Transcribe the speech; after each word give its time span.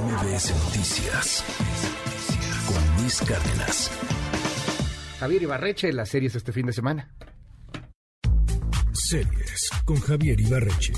MBS 0.00 0.52
Noticias 0.64 1.44
con 2.66 3.00
Luis 3.00 3.20
Cárdenas. 3.20 3.90
Javier 5.20 5.42
Ibarreche, 5.42 5.92
las 5.92 6.08
series 6.08 6.34
este 6.34 6.50
fin 6.52 6.66
de 6.66 6.72
semana. 6.72 7.14
Series 8.92 9.70
con 9.84 10.00
Javier 10.00 10.40
Ibarreche. 10.40 10.94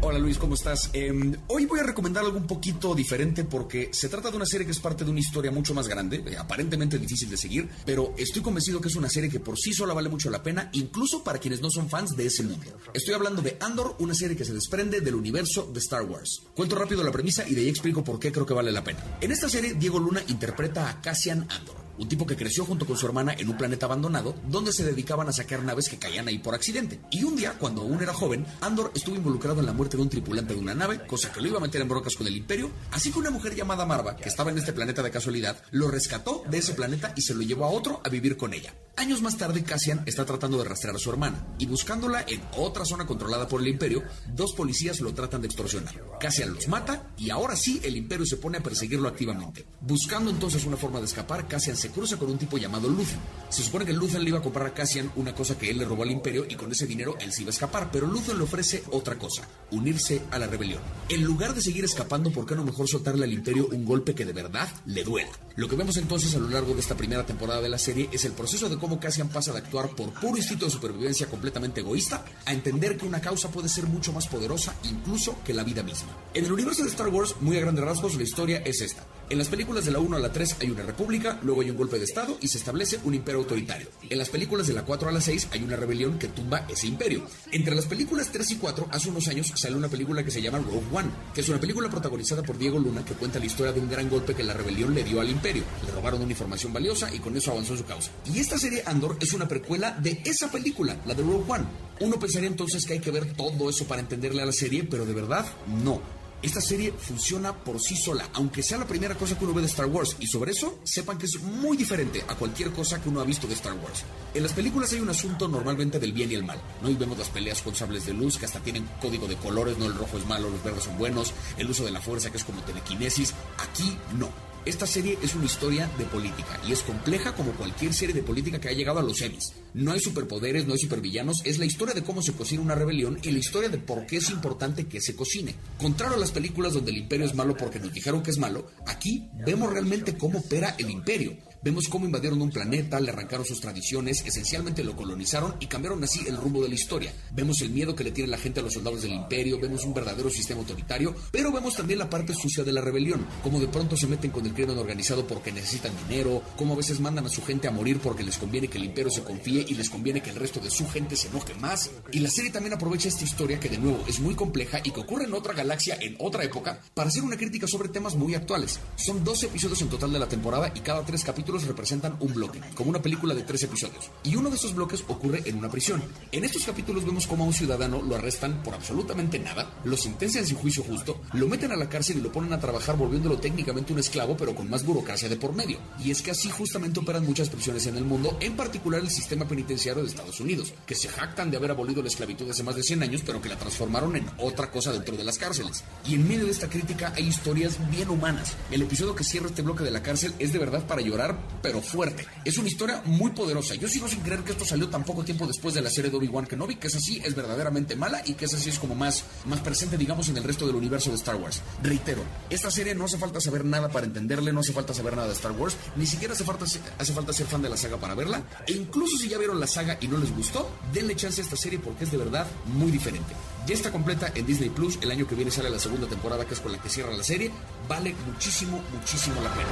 Hola 0.00 0.20
Luis, 0.20 0.38
¿cómo 0.38 0.54
estás? 0.54 0.90
Em, 0.92 1.34
hoy 1.48 1.66
voy 1.66 1.80
a 1.80 1.82
recomendar 1.82 2.24
algo 2.24 2.38
un 2.38 2.46
poquito 2.46 2.94
diferente 2.94 3.42
porque 3.42 3.90
se 3.92 4.08
trata 4.08 4.30
de 4.30 4.36
una 4.36 4.46
serie 4.46 4.64
que 4.64 4.70
es 4.70 4.78
parte 4.78 5.04
de 5.04 5.10
una 5.10 5.18
historia 5.18 5.50
mucho 5.50 5.74
más 5.74 5.88
grande, 5.88 6.22
eh, 6.24 6.36
aparentemente 6.36 7.00
difícil 7.00 7.28
de 7.28 7.36
seguir, 7.36 7.68
pero 7.84 8.14
estoy 8.16 8.40
convencido 8.40 8.80
que 8.80 8.86
es 8.86 8.94
una 8.94 9.08
serie 9.08 9.28
que 9.28 9.40
por 9.40 9.58
sí 9.58 9.72
sola 9.72 9.94
vale 9.94 10.08
mucho 10.08 10.30
la 10.30 10.40
pena, 10.40 10.70
incluso 10.72 11.24
para 11.24 11.40
quienes 11.40 11.60
no 11.60 11.68
son 11.68 11.90
fans 11.90 12.16
de 12.16 12.26
ese 12.26 12.44
mundo. 12.44 12.78
Estoy 12.94 13.14
hablando 13.14 13.42
de 13.42 13.56
Andor, 13.60 13.96
una 13.98 14.14
serie 14.14 14.36
que 14.36 14.44
se 14.44 14.54
desprende 14.54 15.00
del 15.00 15.16
universo 15.16 15.68
de 15.72 15.80
Star 15.80 16.02
Wars. 16.02 16.42
Cuento 16.54 16.76
rápido 16.76 17.02
la 17.02 17.10
premisa 17.10 17.46
y 17.48 17.56
de 17.56 17.62
ahí 17.62 17.68
explico 17.68 18.04
por 18.04 18.20
qué 18.20 18.30
creo 18.30 18.46
que 18.46 18.54
vale 18.54 18.70
la 18.70 18.84
pena. 18.84 19.18
En 19.20 19.32
esta 19.32 19.48
serie, 19.48 19.74
Diego 19.74 19.98
Luna 19.98 20.22
interpreta 20.28 20.88
a 20.88 21.00
Cassian 21.00 21.44
Andor 21.50 21.87
un 21.98 22.08
tipo 22.08 22.26
que 22.26 22.36
creció 22.36 22.64
junto 22.64 22.86
con 22.86 22.96
su 22.96 23.06
hermana 23.06 23.34
en 23.36 23.48
un 23.48 23.56
planeta 23.56 23.86
abandonado 23.86 24.34
donde 24.48 24.72
se 24.72 24.84
dedicaban 24.84 25.28
a 25.28 25.32
sacar 25.32 25.62
naves 25.62 25.88
que 25.88 25.98
caían 25.98 26.28
ahí 26.28 26.38
por 26.38 26.54
accidente. 26.54 27.00
Y 27.10 27.24
un 27.24 27.36
día, 27.36 27.54
cuando 27.58 27.82
aún 27.82 28.02
era 28.02 28.14
joven, 28.14 28.46
Andor 28.60 28.92
estuvo 28.94 29.16
involucrado 29.16 29.60
en 29.60 29.66
la 29.66 29.72
muerte 29.72 29.96
de 29.96 30.02
un 30.02 30.08
tripulante 30.08 30.54
de 30.54 30.60
una 30.60 30.74
nave, 30.74 31.06
cosa 31.06 31.32
que 31.32 31.40
lo 31.40 31.48
iba 31.48 31.58
a 31.58 31.62
meter 31.62 31.80
en 31.80 31.88
brocas 31.88 32.14
con 32.14 32.26
el 32.26 32.36
Imperio, 32.36 32.70
así 32.92 33.12
que 33.12 33.18
una 33.18 33.30
mujer 33.30 33.54
llamada 33.54 33.86
Marva, 33.86 34.16
que 34.16 34.28
estaba 34.28 34.50
en 34.50 34.58
este 34.58 34.72
planeta 34.72 35.02
de 35.02 35.10
casualidad, 35.10 35.62
lo 35.70 35.88
rescató 35.88 36.44
de 36.48 36.58
ese 36.58 36.74
planeta 36.74 37.12
y 37.16 37.22
se 37.22 37.34
lo 37.34 37.42
llevó 37.42 37.64
a 37.64 37.70
otro 37.70 38.00
a 38.04 38.08
vivir 38.08 38.36
con 38.36 38.54
ella. 38.54 38.72
Años 38.98 39.22
más 39.22 39.36
tarde, 39.36 39.62
Cassian 39.62 40.02
está 40.06 40.24
tratando 40.24 40.58
de 40.58 40.64
rastrear 40.64 40.96
a 40.96 40.98
su 40.98 41.08
hermana 41.08 41.46
y 41.56 41.66
buscándola 41.66 42.24
en 42.26 42.42
otra 42.56 42.84
zona 42.84 43.06
controlada 43.06 43.46
por 43.46 43.60
el 43.60 43.68
Imperio, 43.68 44.02
dos 44.34 44.54
policías 44.54 44.98
lo 44.98 45.14
tratan 45.14 45.40
de 45.40 45.46
extorsionar. 45.46 45.94
Cassian 46.18 46.52
los 46.52 46.66
mata 46.66 47.12
y 47.16 47.30
ahora 47.30 47.54
sí 47.54 47.80
el 47.84 47.96
Imperio 47.96 48.26
se 48.26 48.38
pone 48.38 48.58
a 48.58 48.60
perseguirlo 48.60 49.06
activamente. 49.06 49.64
Buscando 49.82 50.32
entonces 50.32 50.64
una 50.64 50.76
forma 50.76 50.98
de 50.98 51.04
escapar, 51.04 51.46
Cassian 51.46 51.76
se 51.76 51.90
cruza 51.90 52.16
con 52.16 52.28
un 52.28 52.38
tipo 52.38 52.58
llamado 52.58 52.88
Luthen. 52.88 53.20
Se 53.50 53.62
supone 53.62 53.86
que 53.86 53.92
Luthen 53.92 54.24
le 54.24 54.30
iba 54.30 54.40
a 54.40 54.42
comprar 54.42 54.66
a 54.66 54.74
Cassian 54.74 55.12
una 55.14 55.32
cosa 55.32 55.56
que 55.56 55.70
él 55.70 55.78
le 55.78 55.84
robó 55.84 56.02
al 56.02 56.10
Imperio 56.10 56.44
y 56.48 56.56
con 56.56 56.72
ese 56.72 56.88
dinero 56.88 57.16
él 57.20 57.32
se 57.32 57.42
iba 57.42 57.50
a 57.50 57.54
escapar, 57.54 57.90
pero 57.92 58.08
Luthen 58.08 58.36
le 58.36 58.42
ofrece 58.42 58.82
otra 58.90 59.16
cosa, 59.16 59.46
unirse 59.70 60.22
a 60.32 60.40
la 60.40 60.48
rebelión. 60.48 60.82
En 61.08 61.22
lugar 61.22 61.54
de 61.54 61.62
seguir 61.62 61.84
escapando, 61.84 62.32
¿por 62.32 62.46
qué 62.46 62.56
no 62.56 62.64
mejor 62.64 62.88
soltarle 62.88 63.26
al 63.26 63.32
Imperio 63.32 63.68
un 63.70 63.84
golpe 63.84 64.16
que 64.16 64.24
de 64.24 64.32
verdad 64.32 64.68
le 64.86 65.04
duela? 65.04 65.30
Lo 65.54 65.68
que 65.68 65.76
vemos 65.76 65.96
entonces 65.98 66.34
a 66.34 66.40
lo 66.40 66.48
largo 66.48 66.74
de 66.74 66.80
esta 66.80 66.96
primera 66.96 67.24
temporada 67.24 67.60
de 67.60 67.68
la 67.68 67.78
serie 67.78 68.08
es 68.10 68.24
el 68.24 68.32
proceso 68.32 68.68
de 68.68 68.76
cómo 68.76 68.87
Cassian 68.96 69.28
pasa 69.28 69.52
de 69.52 69.58
actuar 69.58 69.90
por 69.90 70.12
puro 70.14 70.36
instinto 70.38 70.64
de 70.64 70.70
supervivencia 70.70 71.26
completamente 71.26 71.80
egoísta 71.80 72.24
a 72.46 72.52
entender 72.52 72.96
que 72.96 73.06
una 73.06 73.20
causa 73.20 73.50
puede 73.50 73.68
ser 73.68 73.84
mucho 73.84 74.12
más 74.12 74.26
poderosa 74.26 74.74
incluso 74.84 75.36
que 75.44 75.52
la 75.52 75.64
vida 75.64 75.82
misma. 75.82 76.10
En 76.32 76.44
el 76.44 76.52
universo 76.52 76.82
de 76.82 76.90
Star 76.90 77.08
Wars, 77.08 77.34
muy 77.40 77.56
a 77.56 77.60
grandes 77.60 77.84
rasgos, 77.84 78.14
la 78.14 78.22
historia 78.22 78.62
es 78.64 78.80
esta. 78.80 79.04
En 79.30 79.36
las 79.36 79.48
películas 79.48 79.84
de 79.84 79.90
la 79.90 79.98
1 79.98 80.16
a 80.16 80.20
la 80.20 80.32
3 80.32 80.56
hay 80.60 80.70
una 80.70 80.82
república, 80.82 81.38
luego 81.42 81.60
hay 81.60 81.68
un 81.68 81.76
golpe 81.76 81.98
de 81.98 82.06
Estado 82.06 82.38
y 82.40 82.48
se 82.48 82.56
establece 82.56 82.98
un 83.04 83.12
imperio 83.12 83.40
autoritario. 83.40 83.88
En 84.08 84.16
las 84.16 84.30
películas 84.30 84.66
de 84.66 84.72
la 84.72 84.86
4 84.86 85.10
a 85.10 85.12
la 85.12 85.20
6 85.20 85.48
hay 85.50 85.62
una 85.62 85.76
rebelión 85.76 86.18
que 86.18 86.28
tumba 86.28 86.64
ese 86.66 86.86
imperio. 86.86 87.26
Entre 87.52 87.74
las 87.74 87.84
películas 87.84 88.30
3 88.32 88.52
y 88.52 88.56
4, 88.56 88.88
hace 88.90 89.10
unos 89.10 89.28
años 89.28 89.52
sale 89.54 89.76
una 89.76 89.88
película 89.88 90.24
que 90.24 90.30
se 90.30 90.40
llama 90.40 90.60
Rogue 90.60 90.86
One, 90.90 91.10
que 91.34 91.42
es 91.42 91.48
una 91.50 91.60
película 91.60 91.90
protagonizada 91.90 92.42
por 92.42 92.56
Diego 92.56 92.78
Luna 92.78 93.04
que 93.04 93.12
cuenta 93.12 93.38
la 93.38 93.44
historia 93.44 93.72
de 93.74 93.80
un 93.80 93.90
gran 93.90 94.08
golpe 94.08 94.34
que 94.34 94.42
la 94.42 94.54
rebelión 94.54 94.94
le 94.94 95.04
dio 95.04 95.20
al 95.20 95.28
imperio. 95.28 95.64
Le 95.84 95.92
robaron 95.92 96.22
una 96.22 96.32
información 96.32 96.72
valiosa 96.72 97.14
y 97.14 97.18
con 97.18 97.36
eso 97.36 97.50
avanzó 97.50 97.76
su 97.76 97.84
causa. 97.84 98.10
Y 98.32 98.38
esta 98.38 98.56
serie 98.56 98.82
Andor 98.86 99.18
es 99.20 99.34
una 99.34 99.46
precuela 99.46 99.90
de 99.90 100.22
esa 100.24 100.50
película, 100.50 100.96
la 101.04 101.12
de 101.12 101.22
Rogue 101.22 101.44
One. 101.46 101.64
Uno 102.00 102.18
pensaría 102.18 102.48
entonces 102.48 102.86
que 102.86 102.94
hay 102.94 103.00
que 103.00 103.10
ver 103.10 103.34
todo 103.34 103.68
eso 103.68 103.84
para 103.84 104.00
entenderle 104.00 104.40
a 104.40 104.46
la 104.46 104.52
serie, 104.52 104.84
pero 104.84 105.04
de 105.04 105.12
verdad 105.12 105.44
no. 105.84 106.00
Esta 106.40 106.60
serie 106.60 106.92
funciona 106.92 107.52
por 107.52 107.80
sí 107.80 107.96
sola, 107.96 108.28
aunque 108.34 108.62
sea 108.62 108.78
la 108.78 108.86
primera 108.86 109.16
cosa 109.16 109.36
que 109.36 109.44
uno 109.44 109.54
ve 109.54 109.62
de 109.62 109.66
Star 109.66 109.86
Wars, 109.86 110.16
y 110.20 110.26
sobre 110.28 110.52
eso 110.52 110.78
sepan 110.84 111.18
que 111.18 111.26
es 111.26 111.40
muy 111.42 111.76
diferente 111.76 112.24
a 112.28 112.36
cualquier 112.36 112.70
cosa 112.70 113.02
que 113.02 113.08
uno 113.08 113.20
ha 113.20 113.24
visto 113.24 113.48
de 113.48 113.54
Star 113.54 113.72
Wars. 113.74 114.04
En 114.34 114.44
las 114.44 114.52
películas 114.52 114.92
hay 114.92 115.00
un 115.00 115.08
asunto 115.08 115.48
normalmente 115.48 115.98
del 115.98 116.12
bien 116.12 116.30
y 116.30 116.36
el 116.36 116.44
mal, 116.44 116.60
¿no? 116.80 116.90
Y 116.90 116.94
vemos 116.94 117.18
las 117.18 117.30
peleas 117.30 117.60
con 117.60 117.74
sables 117.74 118.06
de 118.06 118.14
luz 118.14 118.38
que 118.38 118.46
hasta 118.46 118.60
tienen 118.60 118.88
código 119.00 119.26
de 119.26 119.36
colores, 119.36 119.78
no 119.78 119.86
el 119.86 119.94
rojo 119.94 120.16
es 120.16 120.26
malo, 120.26 120.48
los 120.48 120.62
verdes 120.62 120.84
son 120.84 120.96
buenos, 120.96 121.32
el 121.56 121.68
uso 121.68 121.84
de 121.84 121.90
la 121.90 122.00
fuerza 122.00 122.30
que 122.30 122.36
es 122.36 122.44
como 122.44 122.62
telequinesis, 122.62 123.34
aquí 123.58 123.98
no. 124.16 124.47
Esta 124.64 124.86
serie 124.86 125.18
es 125.22 125.34
una 125.34 125.46
historia 125.46 125.90
de 125.98 126.04
política 126.04 126.60
y 126.66 126.72
es 126.72 126.82
compleja 126.82 127.34
como 127.34 127.52
cualquier 127.52 127.94
serie 127.94 128.14
de 128.14 128.22
política 128.22 128.60
que 128.60 128.68
ha 128.68 128.72
llegado 128.72 128.98
a 128.98 129.02
los 129.02 129.20
Emmys. 129.22 129.52
No 129.74 129.92
hay 129.92 130.00
superpoderes, 130.00 130.66
no 130.66 130.74
hay 130.74 130.78
supervillanos, 130.78 131.42
es 131.44 131.58
la 131.58 131.64
historia 131.64 131.94
de 131.94 132.02
cómo 132.02 132.22
se 132.22 132.32
cocina 132.32 132.62
una 132.62 132.74
rebelión 132.74 133.18
y 133.22 133.30
la 133.30 133.38
historia 133.38 133.68
de 133.68 133.78
por 133.78 134.06
qué 134.06 134.16
es 134.16 134.30
importante 134.30 134.86
que 134.86 135.00
se 135.00 135.16
cocine. 135.16 135.54
Contrario 135.78 136.16
a 136.16 136.20
las 136.20 136.32
películas 136.32 136.74
donde 136.74 136.90
el 136.90 136.98
imperio 136.98 137.26
es 137.26 137.34
malo 137.34 137.56
porque 137.56 137.80
nos 137.80 137.92
dijeron 137.92 138.22
que 138.22 138.30
es 138.30 138.38
malo, 138.38 138.66
aquí 138.86 139.28
vemos 139.46 139.72
realmente 139.72 140.16
cómo 140.16 140.40
opera 140.40 140.74
el 140.78 140.90
imperio. 140.90 141.36
Vemos 141.60 141.88
cómo 141.88 142.06
invadieron 142.06 142.40
un 142.40 142.50
planeta, 142.50 143.00
le 143.00 143.10
arrancaron 143.10 143.44
sus 143.44 143.60
tradiciones, 143.60 144.22
esencialmente 144.24 144.84
lo 144.84 144.94
colonizaron 144.94 145.56
y 145.58 145.66
cambiaron 145.66 146.02
así 146.04 146.20
el 146.28 146.36
rumbo 146.36 146.62
de 146.62 146.68
la 146.68 146.76
historia. 146.76 147.12
Vemos 147.32 147.60
el 147.62 147.70
miedo 147.70 147.96
que 147.96 148.04
le 148.04 148.12
tiene 148.12 148.30
la 148.30 148.38
gente 148.38 148.60
a 148.60 148.62
los 148.62 148.74
soldados 148.74 149.02
del 149.02 149.12
imperio, 149.12 149.58
vemos 149.58 149.84
un 149.84 149.92
verdadero 149.92 150.30
sistema 150.30 150.60
autoritario, 150.60 151.16
pero 151.32 151.50
vemos 151.50 151.74
también 151.74 151.98
la 151.98 152.08
parte 152.08 152.32
sucia 152.32 152.62
de 152.62 152.72
la 152.72 152.80
rebelión, 152.80 153.26
cómo 153.42 153.58
de 153.58 153.66
pronto 153.66 153.96
se 153.96 154.06
meten 154.06 154.30
con 154.30 154.46
el 154.48 154.54
crimen 154.54 154.78
organizado 154.78 155.26
porque 155.26 155.52
necesitan 155.52 155.92
dinero, 156.08 156.42
cómo 156.56 156.74
a 156.74 156.76
veces 156.76 157.00
mandan 157.00 157.26
a 157.26 157.28
su 157.28 157.42
gente 157.42 157.68
a 157.68 157.70
morir 157.70 158.00
porque 158.00 158.22
les 158.22 158.38
conviene 158.38 158.68
que 158.68 158.78
el 158.78 158.84
imperio 158.84 159.10
se 159.10 159.22
confíe 159.22 159.64
y 159.68 159.74
les 159.74 159.90
conviene 159.90 160.22
que 160.22 160.30
el 160.30 160.36
resto 160.36 160.60
de 160.60 160.70
su 160.70 160.88
gente 160.88 161.16
se 161.16 161.28
enoje 161.28 161.54
más. 161.54 161.90
Y 162.12 162.20
la 162.20 162.30
serie 162.30 162.50
también 162.50 162.74
aprovecha 162.74 163.08
esta 163.08 163.24
historia 163.24 163.60
que 163.60 163.68
de 163.68 163.78
nuevo 163.78 164.04
es 164.06 164.20
muy 164.20 164.34
compleja 164.34 164.80
y 164.82 164.90
que 164.90 165.00
ocurre 165.00 165.24
en 165.24 165.34
otra 165.34 165.54
galaxia 165.54 165.98
en 166.00 166.16
otra 166.18 166.44
época 166.44 166.80
para 166.94 167.08
hacer 167.08 167.22
una 167.22 167.36
crítica 167.36 167.66
sobre 167.66 167.88
temas 167.88 168.16
muy 168.16 168.34
actuales. 168.34 168.80
Son 168.96 169.22
12 169.22 169.46
episodios 169.46 169.82
en 169.82 169.88
total 169.88 170.12
de 170.12 170.18
la 170.18 170.28
temporada 170.28 170.72
y 170.74 170.80
cada 170.80 171.04
tres 171.04 171.24
capítulos 171.24 171.66
representan 171.66 172.16
un 172.20 172.34
bloque, 172.34 172.60
como 172.74 172.90
una 172.90 173.02
película 173.02 173.34
de 173.34 173.42
tres 173.42 173.62
episodios. 173.62 174.10
Y 174.24 174.36
uno 174.36 174.50
de 174.50 174.56
esos 174.56 174.74
bloques 174.74 175.04
ocurre 175.08 175.42
en 175.44 175.58
una 175.58 175.70
prisión. 175.70 176.02
En 176.32 176.44
estos 176.44 176.64
capítulos 176.64 177.04
vemos 177.04 177.26
cómo 177.26 177.44
a 177.44 177.46
un 177.46 177.54
ciudadano 177.54 178.02
lo 178.02 178.16
arrestan 178.16 178.62
por 178.62 178.74
absolutamente 178.74 179.38
nada, 179.38 179.70
lo 179.84 179.96
sentencian 179.96 180.46
sin 180.46 180.56
juicio 180.56 180.82
justo, 180.82 181.20
lo 181.32 181.48
meten 181.48 181.72
a 181.72 181.76
la 181.76 181.88
cárcel 181.88 182.18
y 182.18 182.20
lo 182.20 182.32
ponen 182.32 182.52
a 182.52 182.60
trabajar 182.60 182.96
volviéndolo 182.96 183.38
técnicamente 183.38 183.92
un 183.92 183.98
esclavo, 183.98 184.36
pero 184.38 184.54
con 184.54 184.70
más 184.70 184.84
burocracia 184.84 185.28
de 185.28 185.36
por 185.36 185.54
medio. 185.54 185.78
Y 186.02 186.10
es 186.10 186.22
que 186.22 186.30
así 186.30 186.48
justamente 186.50 187.00
operan 187.00 187.26
muchas 187.26 187.50
prisiones 187.50 187.86
en 187.86 187.96
el 187.96 188.04
mundo, 188.04 188.36
en 188.40 188.56
particular 188.56 189.00
el 189.00 189.10
sistema 189.10 189.46
penitenciario 189.46 190.02
de 190.02 190.08
Estados 190.08 190.40
Unidos, 190.40 190.72
que 190.86 190.94
se 190.94 191.08
jactan 191.08 191.50
de 191.50 191.56
haber 191.56 191.72
abolido 191.72 192.02
la 192.02 192.08
esclavitud 192.08 192.48
hace 192.50 192.62
más 192.62 192.76
de 192.76 192.82
100 192.82 193.02
años, 193.02 193.22
pero 193.26 193.42
que 193.42 193.48
la 193.48 193.58
transformaron 193.58 194.16
en 194.16 194.30
otra 194.38 194.70
cosa 194.70 194.92
dentro 194.92 195.16
de 195.16 195.24
las 195.24 195.38
cárceles. 195.38 195.84
Y 196.06 196.14
en 196.14 196.26
medio 196.26 196.46
de 196.46 196.52
esta 196.52 196.68
crítica 196.70 197.12
hay 197.16 197.26
historias 197.26 197.76
bien 197.90 198.08
humanas. 198.08 198.54
El 198.70 198.82
episodio 198.82 199.14
que 199.14 199.24
cierra 199.24 199.48
este 199.48 199.62
bloque 199.62 199.84
de 199.84 199.90
la 199.90 200.02
cárcel 200.02 200.34
es 200.38 200.52
de 200.52 200.58
verdad 200.58 200.86
para 200.86 201.02
llorar 201.02 201.38
pero 201.62 201.80
fuerte. 201.80 202.26
Es 202.44 202.58
una 202.58 202.68
historia 202.68 203.02
muy 203.04 203.32
poderosa. 203.32 203.74
Yo 203.74 203.88
sigo 203.88 204.08
sin 204.08 204.20
creer 204.20 204.44
que 204.44 204.52
esto 204.52 204.64
salió 204.64 204.88
tan 204.88 205.04
poco 205.04 205.24
tiempo 205.24 205.46
después 205.46 205.74
de 205.74 205.82
la 205.82 205.90
serie 205.90 206.10
de 206.10 206.16
Obi-Wan 206.16 206.46
Kenobi, 206.46 206.76
que 206.76 206.86
es 206.86 206.94
así, 206.94 207.20
es 207.24 207.34
verdaderamente 207.34 207.96
mala 207.96 208.22
y 208.24 208.34
que 208.34 208.44
es 208.44 208.54
así 208.54 208.70
es 208.70 208.78
como 208.78 208.94
más, 208.94 209.24
más 209.46 209.60
presente, 209.60 209.96
digamos, 209.96 210.28
en 210.28 210.36
el 210.36 210.44
resto 210.44 210.66
del 210.66 210.76
universo 210.76 211.10
de 211.10 211.16
Star 211.16 211.36
Wars. 211.36 211.62
Reitero, 211.82 212.22
esta 212.50 212.70
serie 212.70 212.94
no 212.94 213.04
hace 213.04 213.18
falta 213.18 213.40
saber 213.40 213.64
nada 213.64 213.88
para 213.88 214.06
entenderle, 214.28 214.52
no 214.52 214.60
hace 214.60 214.72
falta 214.74 214.92
saber 214.92 215.16
nada 215.16 215.28
de 215.28 215.34
Star 215.34 215.52
Wars, 215.52 215.76
ni 215.96 216.04
siquiera 216.06 216.34
hace 216.34 216.44
falta, 216.44 216.66
ser 216.66 217.46
fan 217.46 217.62
de 217.62 217.70
la 217.70 217.76
saga 217.76 217.96
para 217.96 218.14
verla. 218.14 218.42
E 218.66 218.72
incluso 218.72 219.16
si 219.16 219.28
ya 219.28 219.38
vieron 219.38 219.58
la 219.58 219.66
saga 219.66 219.96
y 220.00 220.08
no 220.08 220.18
les 220.18 220.34
gustó, 220.36 220.70
denle 220.92 221.16
chance 221.16 221.40
a 221.40 221.44
esta 221.44 221.56
serie 221.56 221.78
porque 221.78 222.04
es 222.04 222.10
de 222.10 222.18
verdad 222.18 222.46
muy 222.66 222.90
diferente. 222.90 223.34
Ya 223.66 223.74
está 223.74 223.90
completa 223.90 224.30
en 224.34 224.44
Disney 224.46 224.68
Plus. 224.68 224.98
El 225.00 225.10
año 225.10 225.26
que 225.26 225.34
viene 225.34 225.50
sale 225.50 225.70
la 225.70 225.78
segunda 225.78 226.06
temporada, 226.06 226.44
que 226.44 226.54
es 226.54 226.60
con 226.60 226.72
la 226.72 226.78
que 226.78 226.90
cierra 226.90 227.12
la 227.16 227.24
serie. 227.24 227.50
Vale 227.88 228.14
muchísimo, 228.26 228.82
muchísimo 228.92 229.40
la 229.42 229.50
pena. 229.54 229.68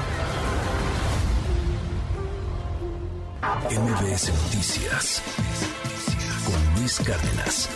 MBS 3.70 4.32
Noticias 4.32 5.22
con 6.44 6.80
Luis 6.80 6.98
Cárdenas. 7.04 7.68